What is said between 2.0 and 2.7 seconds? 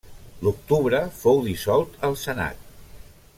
el senat.